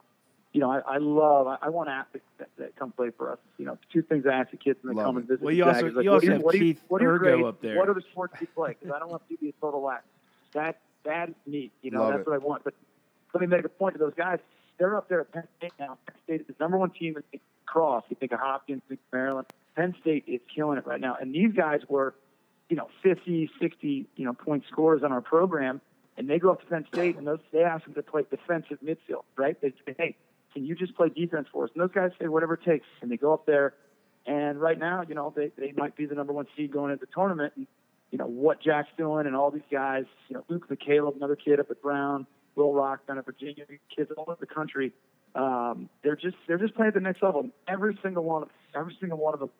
[0.53, 1.49] you know, I, I love.
[1.49, 3.39] I, I want athletes that, that come play for us.
[3.59, 5.21] You know, two things I ask the kids when they Love come it.
[5.21, 5.43] and visit.
[5.45, 7.47] Well, you also- like, you also have what do Keith what Ergo grades?
[7.49, 7.77] up there.
[7.77, 8.77] What other sports do you play?
[8.81, 10.05] Because I don't want to be a total lack.
[10.55, 11.73] That that is neat.
[11.83, 12.27] You know, Love that's it.
[12.31, 12.65] what I want.
[12.65, 12.75] But
[13.35, 14.39] let me make a point to those guys.
[14.79, 15.99] They're up there at Penn State now.
[16.07, 18.05] Penn State is the number one team in cross.
[18.09, 19.47] You think of Hopkins, think of Maryland.
[19.77, 21.17] Penn State is killing it right now.
[21.21, 22.15] And these guys were,
[22.69, 25.81] you know, 50, 60, you know, point scorers on our program.
[26.17, 28.79] And they go up to Penn State and those they ask them to play defensive
[28.85, 29.61] midfield, right?
[29.61, 30.17] They say, hey,
[30.53, 31.71] can you just play defense for us?
[31.75, 32.87] And those guys say whatever it takes.
[33.03, 33.75] And they go up there.
[34.27, 37.05] And right now, you know, they, they might be the number one seed going into
[37.05, 37.53] the tournament.
[37.57, 37.67] And,
[38.11, 41.59] you know, what Jack's doing and all these guys, you know, Luke McCaleb, another kid
[41.59, 43.65] up at Brown, Will Rock down at Virginia,
[43.95, 44.93] kids all over the country.
[45.35, 47.49] Um, they're just they're just playing at the next level.
[47.67, 49.51] Every single one of every single one of them,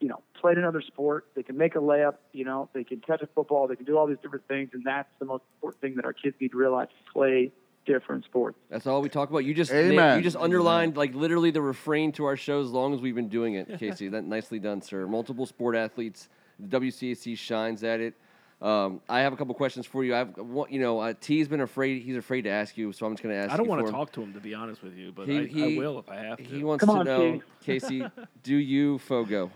[0.00, 1.26] you know, played another sport.
[1.34, 3.96] They can make a layup, you know, they can catch a football, they can do
[3.96, 6.58] all these different things, and that's the most important thing that our kids need to
[6.58, 7.52] realize: play
[7.86, 8.58] different sports.
[8.70, 9.44] That's all we talk about.
[9.44, 10.18] You just Amen.
[10.18, 13.28] you just underlined like literally the refrain to our show as long as we've been
[13.28, 14.08] doing it, Casey.
[14.10, 15.06] that nicely done, sir.
[15.06, 16.28] Multiple sport athletes.
[16.58, 18.14] The WCAC shines at it.
[18.62, 20.14] Um, I have a couple questions for you.
[20.14, 20.34] I've
[20.70, 22.02] you know uh, T's been afraid.
[22.02, 23.52] He's afraid to ask you, so I'm just going to ask.
[23.52, 25.46] I don't want to talk to him to be honest with you, but He- I,
[25.46, 26.44] he- I will if I have to.
[26.44, 28.04] He wants Come to on, know, Casey,
[28.44, 29.50] do you Fogo?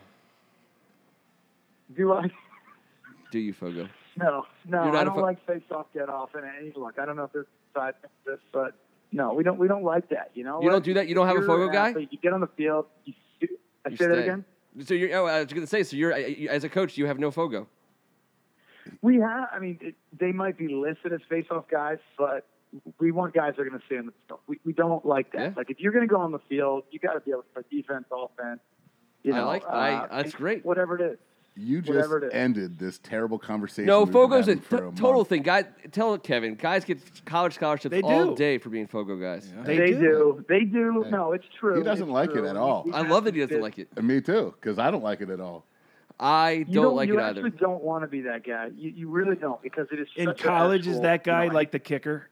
[1.97, 2.31] Do I?
[3.31, 3.89] Do you Fogo?
[4.17, 6.73] No, no, You're not I a don't fo- like face off, get off, and any
[6.75, 6.99] look.
[6.99, 8.75] I don't know if there's a side to this, but
[9.13, 9.59] no, we don't.
[9.59, 10.31] We don't like that.
[10.35, 10.73] You know, You what?
[10.73, 11.07] don't do that?
[11.07, 11.91] You don't have a Fogo guy?
[11.91, 12.87] athlete, You get on the field.
[13.05, 13.15] You,
[13.85, 14.45] I You say that again.
[14.85, 15.15] So you're.
[15.17, 15.85] Oh, I was going to say.
[15.85, 17.69] So you're as a coach, you have no Fogo.
[19.03, 19.49] We have.
[19.53, 22.47] I mean, it, they might be listed as face-off guys, but
[22.99, 24.41] we want guys that are going to stay on the field.
[24.47, 25.41] We, we don't like that.
[25.41, 25.51] Yeah.
[25.57, 27.49] Like if you're going to go on the field, you got to be able to
[27.55, 28.61] play defense, offense.
[29.23, 30.65] You I know, like- I- uh, that's great.
[30.65, 31.19] Whatever it is.
[31.59, 32.31] You just Whatever it is.
[32.35, 33.87] ended this terrible conversation.
[33.87, 35.41] No, Fogo's a having t- for a total thing.
[35.43, 38.37] Guys, tell Kevin, guys get college scholarships They all do.
[38.37, 39.51] day for being Fogo guys.
[39.65, 39.99] They They, do.
[39.99, 40.45] do.
[40.51, 41.03] They do.
[41.05, 41.79] Hey, No, it's true.
[41.79, 42.83] he doesn't It's like it at all.
[42.85, 43.89] We I love that he doesn't fit- like it.
[43.97, 45.65] And me too, because I don't like it at all.
[46.19, 48.71] I You don't, like you it actually don't want to be that guy.
[48.77, 51.49] You, you really don't because it is In such a college, is that guy you
[51.51, 52.31] know, like the kicker?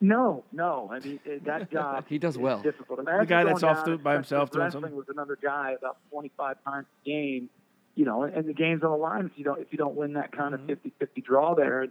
[0.00, 0.88] No, no.
[0.90, 2.06] I mean that job.
[2.08, 2.62] He does well.
[2.62, 3.04] Difficult.
[3.04, 4.94] The guy that's off down to- by himself doing something?
[4.96, 7.50] with another guy about 25 times a game.
[7.96, 10.14] You know, and the game's on the line if you don't if you don't win
[10.14, 11.04] that kind of Mm-hmm.
[11.20, 11.88] 50-50 draw there.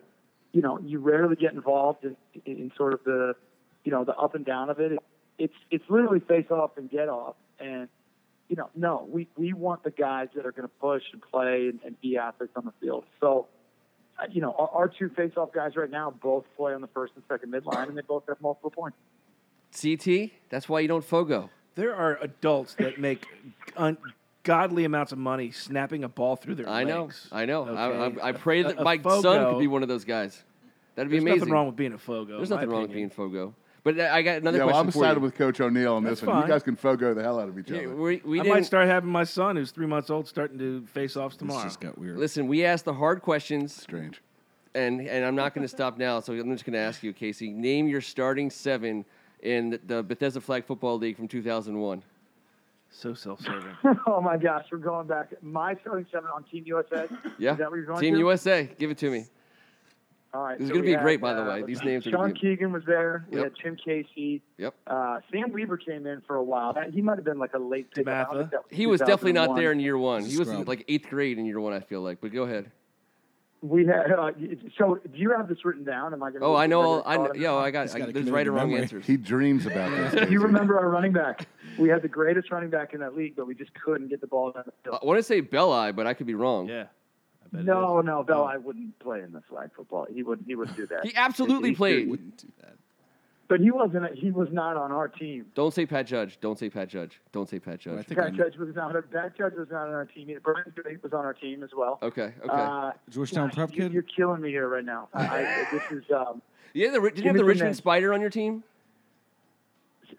[0.53, 3.35] You know, you rarely get involved in, in sort of the,
[3.83, 4.93] you know, the up and down of it.
[4.93, 4.99] it
[5.38, 7.35] it's it's literally face off and get off.
[7.59, 7.88] And
[8.49, 11.69] you know, no, we we want the guys that are going to push and play
[11.69, 13.05] and, and be athletes on the field.
[13.21, 13.47] So
[14.19, 17.13] uh, you know, our, our two face-off guys right now both play on the first
[17.15, 18.97] and second midline, and they both have multiple points.
[19.79, 21.49] CT, that's why you don't Fogo.
[21.75, 23.25] There are adults that make
[23.77, 27.03] ungodly amounts of money snapping a ball through their I know.
[27.03, 27.27] legs.
[27.31, 27.67] I know.
[27.67, 28.21] Okay?
[28.21, 30.43] I, I, I pray that a my son could be one of those guys.
[30.95, 31.25] That'd be amazing.
[31.25, 32.38] There's nothing wrong with being a fogo.
[32.38, 33.09] There's nothing wrong with opinion.
[33.09, 33.53] being Fogo.
[33.83, 35.21] But I got another yeah, well, question I'm for sided you.
[35.21, 36.35] with Coach O'Neill on this That's one.
[36.37, 36.49] You fine.
[36.49, 37.95] guys can fogo the hell out of each Yeah, other.
[37.95, 40.85] we, we I didn't might start having my son, who's three months old, starting to
[40.87, 41.63] face offs This tomorrow.
[41.63, 42.17] just got weird.
[42.17, 42.47] listen.
[42.47, 44.21] We asked the hard questions, Strange.
[44.75, 46.19] and and I'm not going to stop now.
[46.19, 47.51] So I'm just going to ask you, Casey.
[47.51, 49.05] Name your starting seven
[49.41, 52.03] in the Bethesda Flag Football League from 2001?
[52.91, 53.77] So self-serving.
[54.07, 55.31] oh my gosh, we're going back.
[55.41, 57.07] My starting seven on Team USA.
[57.37, 57.51] Yeah.
[57.53, 58.19] Is that what you're going Team to?
[58.19, 59.25] USA, give it to me.
[60.33, 60.59] All right.
[60.59, 61.63] This is so gonna we be great, had, by the uh, way.
[61.63, 63.25] These names are Sean be- Keegan was there.
[63.31, 64.43] We had Tim Casey.
[64.57, 64.75] Yep.
[64.85, 66.73] Uh, Sam Weaver came in for a while.
[66.73, 68.07] That, he might have been like a late pick.
[68.07, 68.51] I don't think DeMatha.
[68.51, 70.23] that He was definitely not there in year one.
[70.23, 72.21] He was in like eighth grade in year one, I feel like.
[72.21, 72.71] But go ahead.
[73.61, 74.11] We had.
[74.11, 74.31] Uh,
[74.77, 76.13] so, do you have this written down?
[76.13, 76.43] Am I going?
[76.43, 77.03] Oh, I know.
[77.05, 77.91] I know, yeah, I got.
[77.91, 78.83] He's I, there's right or wrong memory.
[78.83, 79.05] answers.
[79.05, 80.27] He dreams about this.
[80.27, 81.45] Do you remember our running back?
[81.77, 84.27] We had the greatest running back in that league, but we just couldn't get the
[84.27, 84.99] ball down the field.
[85.01, 86.69] I want to say Belli, but I could be wrong.
[86.69, 86.85] yeah.
[87.53, 88.05] I bet No, is.
[88.05, 90.05] no, Bell, I wouldn't play in the flag football.
[90.13, 90.47] He wouldn't.
[90.47, 91.05] He wouldn't do that.
[91.05, 92.09] He absolutely He- he- played.
[92.09, 92.75] Wouldn't do that.
[93.47, 94.13] But he wasn't.
[94.15, 95.47] He was not on our team.
[95.55, 96.39] Don't say Pat Judge.
[96.39, 97.19] Don't say Pat Judge.
[97.31, 98.05] Don't say Pat Well, I Judge.
[98.07, 98.93] think I Pat Judge was not.
[99.12, 100.29] Pat Judge was not on our team.
[100.29, 100.39] either.
[100.39, 101.97] Brian Drake was on our team as well.
[102.03, 102.31] Okay.
[102.43, 102.47] Okay.
[102.47, 103.93] Uh, Georgetown gosh, prep you, kid?
[103.93, 105.09] You're killing me here right now.
[105.15, 106.03] I, I, this is.
[106.12, 106.91] Um, yeah.
[106.91, 107.75] The, did you have the Richmond.
[107.75, 108.63] Spider on your team?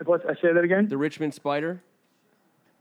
[0.05, 0.29] what?
[0.29, 0.89] I say that again.
[0.89, 1.81] The Richmond Spider.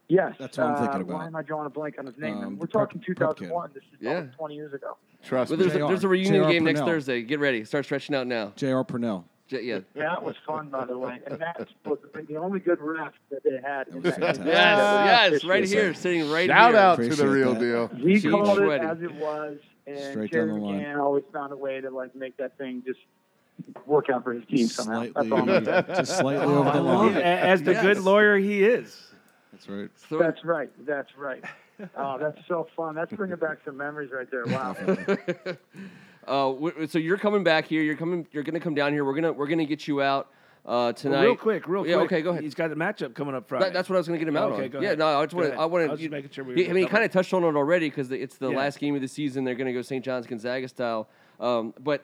[0.09, 0.35] Yes.
[0.37, 1.13] That's what I'm thinking uh, about.
[1.19, 2.37] Why am I drawing a blank on his name?
[2.39, 3.71] Um, We're the prep- talking prep 2001.
[3.73, 4.23] This is Yeah.
[4.37, 4.97] 20 years ago.
[5.23, 5.65] Trust Well, me.
[5.65, 7.21] there's a, there's a reunion JR game next Thursday.
[7.21, 7.63] Get ready.
[7.65, 8.51] Start stretching out now.
[8.57, 8.83] J.R.
[8.83, 9.25] Purnell.
[9.47, 9.79] J- yeah.
[9.95, 11.19] Yeah, that was fun, by the way.
[11.27, 13.87] And that was the only good ref that they had.
[13.87, 14.45] That was that- fantastic.
[14.45, 15.31] Yes.
[15.33, 15.43] Yes.
[15.45, 16.79] Right here, sitting right Shout here.
[16.79, 17.59] out to the real that.
[17.59, 17.91] deal.
[18.03, 18.85] We Cheap called it sweaty.
[18.85, 20.79] as it was, and Straight Jerry down the line.
[20.81, 22.99] McCann always found a way to like make that thing just
[23.85, 25.01] work out for his team somehow.
[25.01, 27.15] That's Slightly, all I'm just slightly over the line.
[27.17, 29.07] As the good lawyer he is.
[29.59, 29.89] That's right.
[30.09, 30.69] So- That's right.
[30.85, 31.43] That's right.
[31.95, 32.93] Oh, that's so fun.
[32.95, 34.45] That's bringing back some memories right there.
[34.45, 34.75] Wow.
[36.27, 36.53] Uh,
[36.87, 37.81] so you're coming back here.
[37.81, 38.27] You're coming.
[38.31, 39.03] You're gonna come down here.
[39.05, 40.27] We're gonna we're gonna get you out
[40.65, 41.15] uh, tonight.
[41.19, 41.89] Well, real quick, real quick.
[41.91, 42.43] Yeah, okay, go ahead.
[42.43, 43.65] He's got a matchup coming up Friday.
[43.65, 44.69] That, that's what I was going to get him out Okay, on.
[44.69, 44.99] go yeah, ahead.
[44.99, 45.57] no, I just Go wanted.
[45.57, 45.87] I wanted.
[45.87, 47.55] I was just making sure we He, I mean, he kind of touched on it
[47.55, 48.57] already because it's the Yeah.
[48.57, 49.43] last game of the season.
[49.45, 50.03] They're going to go St.
[50.05, 51.07] John's Gonzaga style.
[51.39, 52.03] Um, but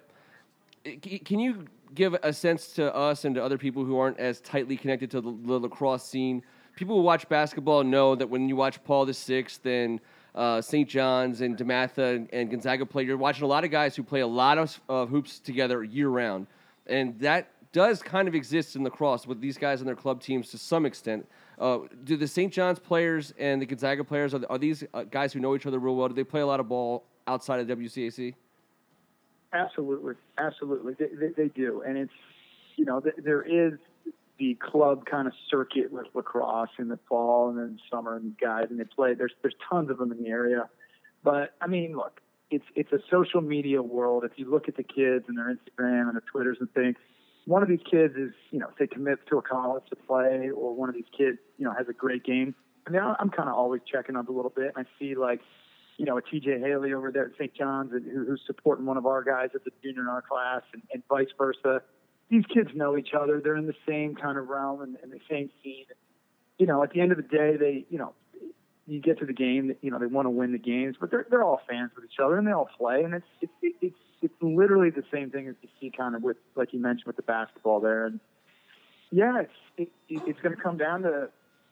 [1.02, 4.78] can you give a sense to us and to other people who aren't as tightly
[4.78, 6.42] connected to the, the lacrosse scene?
[6.76, 10.02] People who watch basketball know that when you watch Paul the Sixth and
[10.36, 10.90] uh, St.
[10.90, 14.20] John's and DeMatha and, and Gonzaga play, you're watching a lot of guys who play
[14.20, 16.48] a lot of uh, hoops together year round,
[16.88, 20.50] and that does kind of exist in lacrosse with these guys and their club teams
[20.52, 21.26] to some extent.
[21.60, 22.52] Uh, do the St.
[22.52, 25.80] John's players and the Gonzaga players are, are these uh, guys who know each other
[25.80, 26.10] real well?
[26.10, 28.34] Do they play a lot of ball outside of WCAC?
[29.54, 32.12] Absolutely, absolutely, they, they, they do, and it's
[32.76, 33.80] you know th- there is
[34.38, 38.68] the club kind of circuit with lacrosse in the fall and then summer and guys
[38.70, 39.14] and they play.
[39.14, 40.70] There's there's tons of them in the area,
[41.24, 42.22] but I mean, look,
[42.52, 44.24] it's it's a social media world.
[44.24, 46.96] If you look at the kids and their Instagram and their Twitters and things,
[47.46, 50.76] one of these kids is you know say commits to a college to play, or
[50.76, 52.56] one of these kids you know has a great game.
[52.88, 55.42] I mean, I'm kind of always checking up a little bit, and I see like
[55.98, 57.54] you know, a TJ Haley over there at St.
[57.54, 60.62] John's and who, who's supporting one of our guys at the junior in our class
[60.74, 61.82] and, and vice versa.
[62.30, 63.40] These kids know each other.
[63.44, 65.86] They're in the same kind of realm and, and the same scene.
[66.58, 68.14] You know, at the end of the day, they, you know,
[68.88, 71.26] you get to the game, you know, they want to win the games, but they're,
[71.30, 73.04] they're all fans with each other and they all play.
[73.04, 76.38] And it's, it's, it's, it's literally the same thing as you see kind of with,
[76.56, 78.06] like you mentioned with the basketball there.
[78.06, 78.20] And
[79.12, 79.90] yeah, it's, it,
[80.28, 81.30] it's going to come down to,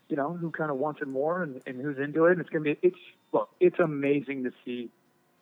[0.09, 2.33] you know, who kind of wants it more and, and who's into it.
[2.33, 2.99] And it's going to be, it's,
[3.31, 4.89] look, it's amazing to see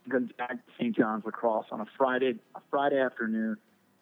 [0.10, 0.96] Gonzaga St.
[0.96, 3.58] John's lacrosse on a Friday, a Friday afternoon,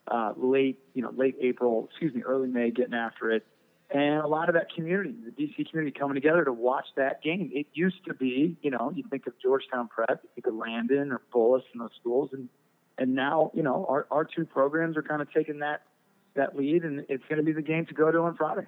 [0.10, 3.46] uh, late, you know, late April, excuse me, early May, getting after it.
[3.92, 7.50] And a lot of that community, the DC community coming together to watch that game.
[7.54, 11.12] It used to be, you know, you think of Georgetown Prep, you think of Landon
[11.12, 12.30] or Bullis and those schools.
[12.32, 12.50] And,
[13.00, 15.82] and now, you know, our, our two programs are kind of taking that,
[16.36, 18.68] that lead and it's going to be the game to go to on Friday.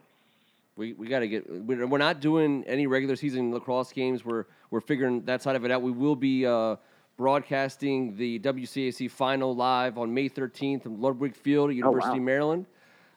[0.76, 1.48] We, we got to get.
[1.50, 4.24] We're not doing any regular season lacrosse games.
[4.24, 5.82] We're we're figuring that side of it out.
[5.82, 6.78] We will be uh,
[7.22, 12.66] broadcasting the WCAC final live on May 13th from Ludwig Field at University of Maryland.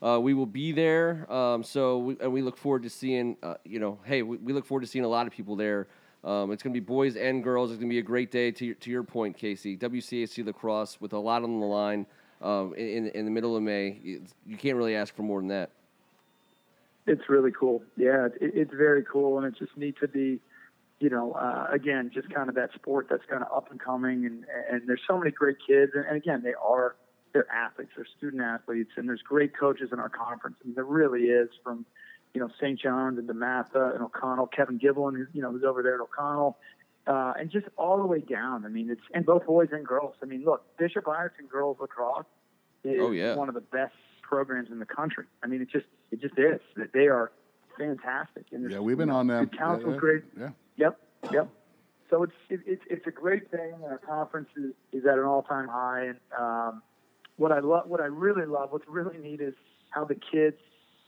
[0.02, 1.26] Uh, we will be there.
[1.32, 3.38] Um, so we, and we look forward to seeing.
[3.42, 5.86] Uh, you know, hey, we, we look forward to seeing a lot of people there.
[6.22, 7.70] Um, it's going to be boys and girls.
[7.70, 8.50] It's going to be a great day.
[8.50, 12.04] To your, to your point, Casey, WCAC lacrosse with a lot on the line
[12.42, 14.20] um, in in the middle of May.
[14.44, 15.70] You can't really ask for more than that.
[17.06, 17.82] It's really cool.
[17.96, 20.40] Yeah, it, it's very cool, and it's just neat to be,
[21.04, 24.24] you know, uh, again, just kind of that sport that's kind of up and coming,
[24.24, 26.96] and and there's so many great kids, and, and again, they are
[27.34, 30.56] they're athletes, they're student athletes, and there's great coaches in our conference.
[30.62, 31.84] I mean, there really is from,
[32.32, 32.80] you know, St.
[32.80, 36.56] John's and DeMatha and O'Connell, Kevin Giblin, who you know who's over there at O'Connell.
[37.06, 38.64] Uh, and just all the way down.
[38.64, 40.14] I mean, it's and both boys and girls.
[40.22, 42.24] I mean, look, Bishop Ireton girls lacrosse
[42.82, 43.34] is Oh, yeah.
[43.34, 45.26] one of the best programs in the country.
[45.42, 46.60] I mean, it just it just is.
[46.76, 47.30] That they are
[47.76, 48.46] fantastic.
[48.52, 49.44] And Yeah, we've been on them.
[49.44, 50.22] Good Counsel, Yeah, yeah, great.
[50.38, 50.50] Yeah.
[50.76, 50.98] Yep,
[51.32, 51.48] yep.
[52.10, 53.74] So it's it, it's it's a great thing.
[53.84, 56.82] Our conference is, is at an all time high, and um,
[57.36, 59.54] what I love, what I really love, what's really neat is
[59.90, 60.56] how the kids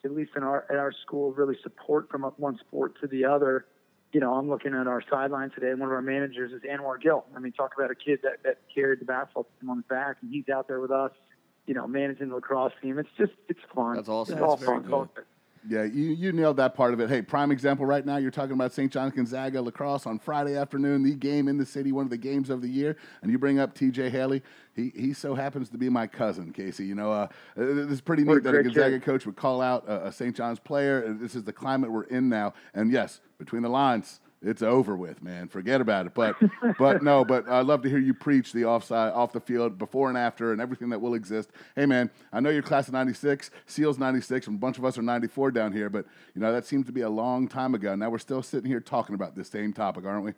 [0.05, 3.67] at least in our at our school, really support from one sport to the other.
[4.13, 7.01] You know, I'm looking at our sideline today, and one of our managers is Anwar
[7.01, 7.27] Gill.
[7.35, 10.17] I mean, talk about a kid that, that carried the basketball team on his back,
[10.23, 11.11] and he's out there with us,
[11.67, 12.99] you know, managing the lacrosse team.
[12.99, 13.97] It's just, it's fun.
[13.97, 14.35] That's awesome.
[14.35, 14.91] It's all That's very fun.
[14.91, 15.11] cool.
[15.69, 17.09] Yeah, you, you nailed that part of it.
[17.09, 18.93] Hey, prime example right now, you're talking about St.
[18.93, 22.51] John's Gonzaga lacrosse on Friday afternoon, the game in the city, one of the games
[22.51, 24.43] of the year, and you bring up TJ Haley.
[24.75, 26.85] He, he so happens to be my cousin, Casey.
[26.85, 29.03] You know, uh, this is pretty neat that a Gonzaga kid.
[29.03, 30.37] coach would call out a, a St.
[30.37, 31.13] John's player.
[31.15, 32.55] This is the climate we're in now.
[32.75, 35.49] And yes, between the lines, it's over with, man.
[35.49, 36.15] Forget about it.
[36.15, 36.37] But
[36.79, 40.09] but no, but I love to hear you preach the offside, off the field, before
[40.09, 41.51] and after, and everything that will exist.
[41.75, 44.97] Hey, man, I know you're class of '96, Seals '96, and a bunch of us
[44.97, 45.91] are '94 down here.
[45.91, 47.95] But you know that seems to be a long time ago.
[47.97, 50.33] Now we're still sitting here talking about this same topic, aren't we?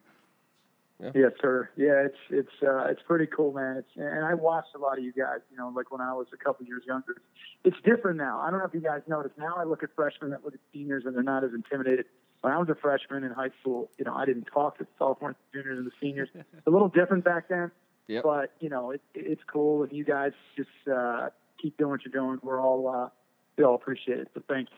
[1.14, 1.70] Yes, sir.
[1.76, 3.76] Yeah, it's it's uh, it's pretty cool, man.
[3.76, 5.38] It's and I watched a lot of you guys.
[5.50, 7.18] You know, like when I was a couple years younger.
[7.64, 8.40] It's different now.
[8.40, 9.38] I don't know if you guys noticed.
[9.38, 12.06] Now I look at freshmen that look at seniors and they're not as intimidated.
[12.40, 14.90] When I was a freshman in high school, you know, I didn't talk to the
[14.98, 16.28] sophomores, juniors, and the seniors.
[16.34, 17.70] It's a little different back then.
[18.06, 18.22] Yep.
[18.22, 21.28] But you know, it, it's cool, and you guys just uh,
[21.60, 22.38] keep doing what you're doing.
[22.42, 23.08] We're all uh,
[23.56, 24.28] we all appreciate it.
[24.34, 24.68] So thank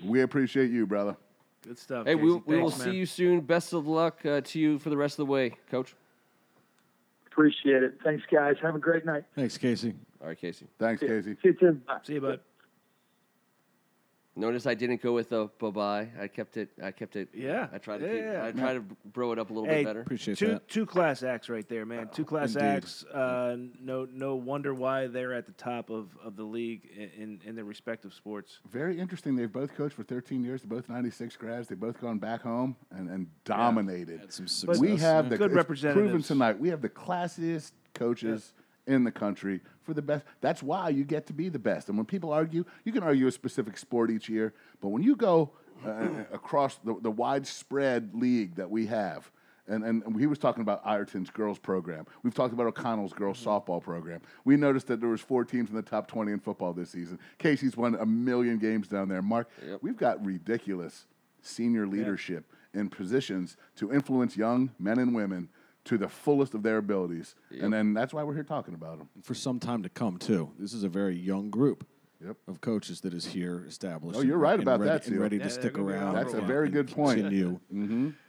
[0.00, 0.10] you.
[0.10, 1.16] We appreciate you, brother.
[1.62, 2.06] Good stuff.
[2.06, 2.42] Hey, we, Casey.
[2.46, 2.98] we will Thanks, see man.
[2.98, 3.40] you soon.
[3.42, 5.94] Best of luck uh, to you for the rest of the way, Coach.
[7.26, 7.98] Appreciate it.
[8.02, 8.56] Thanks, guys.
[8.62, 9.24] Have a great night.
[9.36, 9.94] Thanks, Casey.
[10.20, 10.66] All right, Casey.
[10.78, 11.34] Thanks, Casey.
[11.34, 11.82] See you soon.
[11.86, 11.98] Bye.
[12.02, 12.40] See you, bud.
[14.36, 16.08] Notice I didn't go with a bye bye.
[16.18, 16.70] I kept it.
[16.82, 17.30] I kept it.
[17.34, 17.66] Yeah.
[17.72, 18.22] I tried to Yeah, keep.
[18.22, 18.44] yeah.
[18.46, 20.00] I tried to bro it up a little Hey, bit better.
[20.02, 20.68] Appreciate two that.
[20.68, 22.08] two class acts right there, man.
[22.14, 22.66] Two class Indeed.
[22.68, 23.04] acts.
[23.04, 27.40] Uh, no no wonder why they're at the top of, of the league in, in,
[27.44, 28.60] in their respective sports.
[28.70, 29.34] Very interesting.
[29.34, 30.62] They've both coached for 13 years.
[30.62, 31.66] They're both 96 grads.
[31.66, 34.20] They've both gone back home and, and dominated.
[34.20, 34.78] Had some But- success.
[34.78, 36.04] we have the Good it's representatives.
[36.08, 36.58] proven tonight.
[36.58, 38.52] We have the classiest coaches
[38.86, 40.24] in the country for the best.
[40.40, 41.88] That's why you get to be the best.
[41.88, 45.16] And when people argue, you can argue a specific sport each year, but when you
[45.16, 45.50] go
[45.86, 49.30] uh, across the, the widespread league that we have.
[49.66, 52.04] And, and he was talking about Ireton's girls program.
[52.24, 54.20] We've talked about O'Connell's girls softball program.
[54.44, 57.20] We noticed that there was four teams in the top 20 in football this season.
[57.38, 59.22] Casey's won a million games down there.
[59.22, 59.78] Mark, Yep.
[59.80, 61.06] we've got ridiculous
[61.40, 65.48] senior leadership in positions to influence young men and women
[65.84, 67.34] to the fullest of their abilities.
[67.60, 69.08] And then that's why we're here talking about them.
[69.22, 70.50] for some time to come too.
[70.58, 71.86] This is a very young group
[72.22, 72.36] Yep.
[72.48, 74.18] of coaches that is here established.
[74.18, 76.02] Oh, you're and- right and about ready, that, and ready Yeah, to stick around.
[76.02, 77.20] around That's a very and good point.
[77.20, 77.60] Continue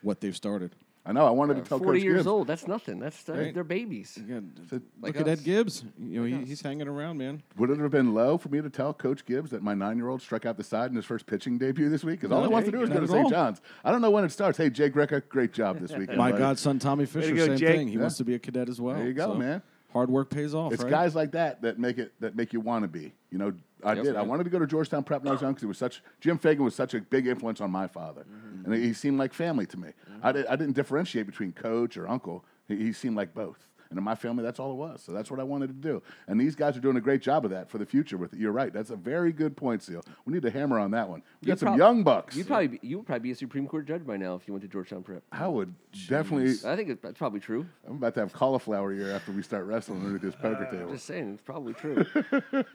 [0.01, 0.75] what they've started.
[1.03, 1.25] I know.
[1.25, 2.27] I wanted to tell Forty Coach years Gibbs.
[2.27, 2.45] old.
[2.47, 2.99] That's nothing.
[2.99, 3.53] That's uh, Right.
[3.55, 4.17] they're babies.
[4.17, 5.39] Again, So- Like look at us.
[5.39, 5.83] Ed Gibbs.
[5.99, 7.41] You know, he, he's hanging around, man.
[7.57, 10.45] Would it have been low for me to tell Coach Gibbs that my nine-year-old struck
[10.45, 12.19] out the side in his first pitching debut this week?
[12.19, 13.23] Because all No, he wants to do is not go to at St.
[13.25, 13.29] all.
[13.31, 13.61] John's.
[13.83, 14.59] I don't know when it starts.
[14.59, 16.19] Hey, Jay Greca, great job this weekend.
[16.19, 16.43] My buddy.
[16.43, 17.75] godson Tommy Fisher, go, same Jake.
[17.77, 17.87] thing.
[17.87, 18.01] He Yeah.
[18.01, 18.95] wants to be a cadet as well.
[18.95, 19.63] There you go, So, man.
[19.93, 20.71] Hard work pays off.
[20.73, 20.89] It's right?
[20.89, 23.13] guys like that that make it that make you want to be.
[23.29, 24.03] You know, I Yep.
[24.03, 24.15] did.
[24.15, 26.01] I wanted to go to Georgetown Prep when I was young because it was such.
[26.19, 28.71] Jim Fegan was such a big influence on my father, Mm-hmm.
[28.73, 29.89] and he seemed like family to me.
[30.23, 32.45] I, did, I didn't differentiate between coach or uncle.
[32.67, 33.57] He, he seemed like both.
[33.91, 35.03] And in my family, that's all it was.
[35.03, 36.01] So that's what I wanted to do.
[36.27, 38.17] And these guys are doing a great job of that for the future.
[38.17, 38.39] With it.
[38.39, 38.71] You're right.
[38.71, 40.01] That's a very good point, Seal.
[40.25, 41.21] We need to hammer on that one.
[41.41, 42.35] We got You'd some young bucks.
[42.35, 44.53] You'd probably be, you would probably be a Supreme Court judge by now if you
[44.53, 45.23] went to Georgetown Prep.
[45.31, 45.75] I would
[46.07, 46.51] definitely.
[46.65, 47.65] I think it- that's probably true.
[47.85, 50.87] I'm about to have cauliflower year after we start wrestling under this poker uh, table.
[50.87, 52.05] I'm Just saying, it's probably true.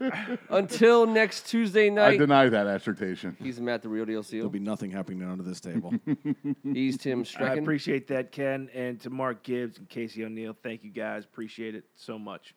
[0.50, 2.14] Until next Tuesday night.
[2.14, 3.36] I deny that assertion.
[3.42, 4.40] he's Matt the Real Deal Seal.
[4.40, 5.94] There'll be nothing happening under this table.
[6.62, 10.56] He's Tim I appreciate that, Ken, and to Mark Gibbs and Casey O'Neill.
[10.62, 11.05] Thank you guys.
[11.14, 12.54] Appreciate it so much.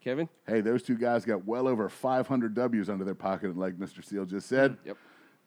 [0.00, 0.28] Kevin.
[0.46, 4.04] Hey, those two guys got well over 500 W's under their pocket, and like Mr.
[4.04, 4.78] Seal just said.
[4.84, 4.96] Yep.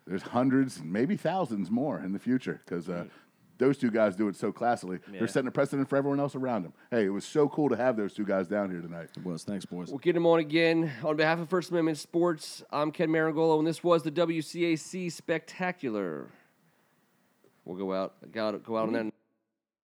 [0.06, 3.06] There's hundreds, maybe thousands more in the future because uh,
[3.58, 4.99] those two guys do it so classily.
[5.12, 5.19] Yeah.
[5.19, 6.73] They're setting a precedent for everyone else around them.
[6.91, 9.10] Hey, it was so cool to have those two guys down here tonight.
[9.15, 9.43] it was.
[9.43, 9.89] Thanks, boys.
[9.89, 10.91] We'll get them on again.
[11.04, 16.28] On behalf of First Amendment Sports, I'm Ken Marangolo, and this was the WCAC Spectacular.
[17.63, 19.13] We'll go out, go out, go out on that.